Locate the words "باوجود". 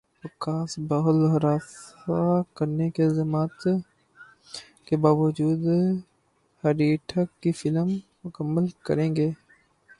4.97-5.61